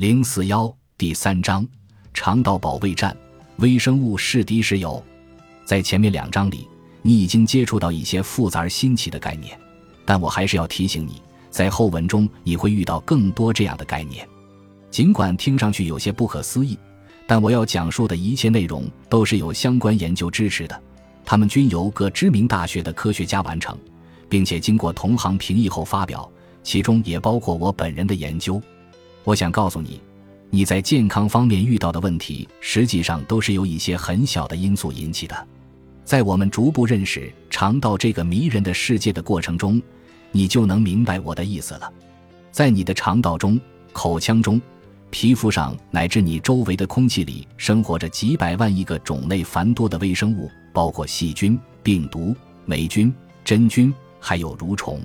[0.00, 1.68] 零四幺第三章：
[2.14, 3.14] 肠道保卫战，
[3.56, 5.04] 微生物是敌是友？
[5.66, 6.66] 在前面两章里，
[7.02, 9.54] 你已经接触到一些复杂而新奇的概念，
[10.06, 14.26] 但我还是要提醒你，在后文中你会遇到更多这样的概念。
[14.90, 16.78] 尽管听上去有些不可思议，
[17.26, 20.82] 但我要讲述的一切内容都是有相关研究支持的，
[21.26, 23.78] 它们均由各知名大学的科学家完成，
[24.30, 26.26] 并且经过同行评议后发表，
[26.62, 28.58] 其中也包括我本人的研究。
[29.24, 30.00] 我想告诉你，
[30.48, 35.46] 你在健康方面遇到的问题，实际上都是由一些很小的因素引起的。
[36.04, 39.80] 在我们逐步认识肠道这个迷人的世界的过程中，
[40.32, 41.92] 你就能明白我的意思了。
[42.50, 43.60] 在你的肠道中、
[43.92, 44.60] 口腔中、
[45.10, 52.34] 皮肤上乃至你周围的空气里，生活着几百万亿个种类繁多的微生物，包括细菌、病毒、
[52.64, 53.14] 霉菌、
[53.44, 55.00] 真菌，还有蠕虫。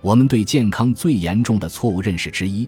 [0.00, 2.66] 我们对健康最严重的错误认识之一。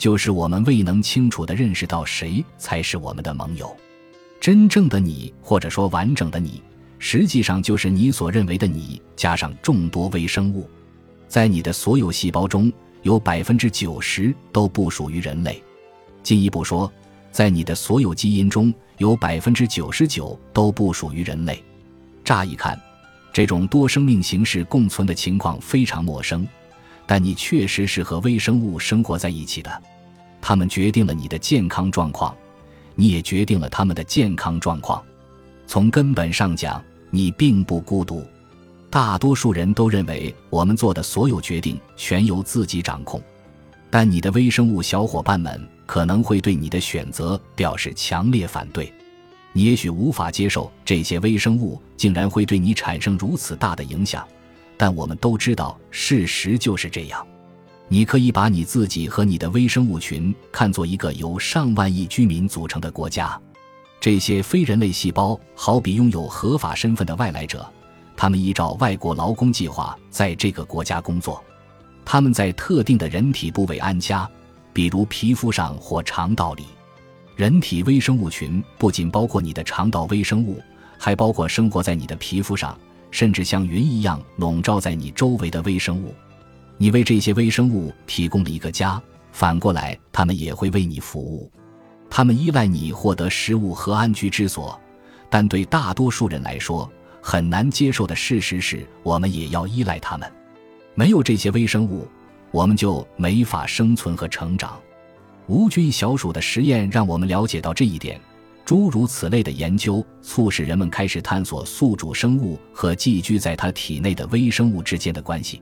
[0.00, 3.76] 就是我们未能清楚地认识到谁才是我们的盟友，
[4.40, 6.62] 真正的你，或者说完整的你，
[6.98, 10.66] 实际上就是你所认为的你加上众多微生物。
[11.28, 15.62] 在你的所有细胞中有百分之九十都不属于人类。
[16.22, 16.90] 进一步说，
[17.30, 21.62] 在你的所有基因中有百分之九十九都不属于人类。
[22.24, 22.80] 乍一看，
[23.34, 26.48] 这种多生命形式共存的情况非常陌生。
[27.10, 29.82] 但你确实是和微生物生活在一起的，
[30.40, 32.32] 它们决定了你的健康状况，
[32.94, 35.02] 你也决定了他们的健康状况。
[35.66, 38.24] 从根本上讲，你并不孤独。
[38.90, 43.20] 大多数人都认为我们做的所有决定全由自己掌控，
[43.90, 48.92] 但你的微生物小伙伴们可能会对你的选择表示强烈反对。
[49.52, 54.24] 你也许无法接受这些微生物竟然会对你产生如此大的影响。
[54.80, 57.26] 但我们都知道，事实就是这样。
[57.86, 63.38] 你可以把你自己和你的微生物群看作一个由上万亿居民组成的国家。
[64.00, 67.70] 这些非人类细胞好比拥有合法身份的外来者，
[68.16, 71.44] 他们依照外国劳工计划在这个国家工作。
[72.02, 74.26] 他们在特定的人体部位安家，
[74.72, 76.64] 比如皮肤上或肠道里。
[77.36, 80.58] 人体微生物群不仅包括你的肠道微生物，
[80.96, 82.74] 还包括生活在你的皮肤上。
[83.10, 86.14] 甚至像云一样笼罩在你周围的微生物，
[86.78, 89.00] 你为这些微生物提供了一个家，
[89.32, 91.50] 反过来，它们也会为你服务。
[92.08, 94.78] 它们依赖你获得食物和安居之所，
[95.28, 96.90] 但对大多数人来说，
[97.22, 100.30] 很难接受的事实是，我们也要依赖它们。
[100.94, 102.08] 没有这些微生物，
[102.50, 104.78] 我们就没法生存和成长。
[105.46, 108.20] 无菌小鼠的实验让我们了解到这一点。
[108.70, 115.60] 诸如此类的研究促使人们开始探索宿主生物和寄居在它体内的微生物之间的关系。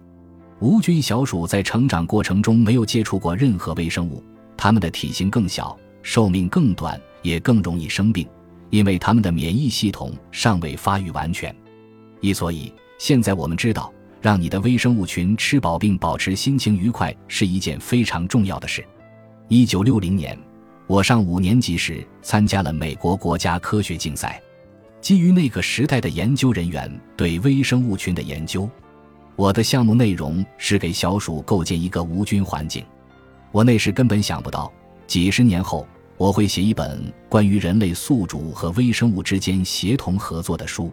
[0.61, 4.23] 无菌小鼠在成长过程中没有接触过任何微生物，
[4.59, 8.29] 它们的体型更小，寿命更短，也更容易生病，
[8.69, 11.57] 因为它们的免疫系统尚未发育完全。
[12.21, 18.85] 一所以，现在我们知道，让你的微生物群吃饱并保持心情愉快是一件非常重要的事。
[19.49, 20.39] 一九六零年。
[20.89, 24.41] 我上五年级时参加了美国国家科学竞赛，
[25.03, 28.67] 基于那个时代的研究人员对微生物群的研究，
[29.37, 32.83] 我的项目内容是给小鼠构建一个无菌环境。
[33.53, 34.73] 我那时根本想不到，
[35.07, 40.91] 几十年后我会写一本关于人类宿主和微生物之间协同合作的书。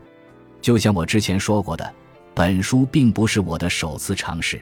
[0.61, 1.93] 就像我之前说过的，
[2.33, 4.61] 本书并不是我的首次尝试。